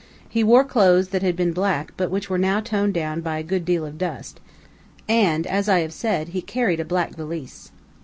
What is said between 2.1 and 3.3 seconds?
were now toned down